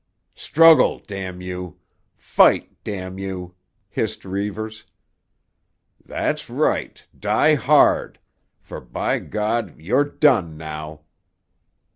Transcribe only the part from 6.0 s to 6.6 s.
"That's